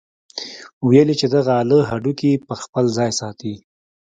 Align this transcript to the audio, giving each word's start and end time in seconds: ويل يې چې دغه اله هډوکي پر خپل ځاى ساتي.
ويل 0.85 1.07
يې 1.11 1.15
چې 1.19 1.27
دغه 1.35 1.51
اله 1.61 1.79
هډوکي 1.89 2.31
پر 2.47 2.55
خپل 2.63 2.85
ځاى 2.97 3.11
ساتي. 3.19 3.53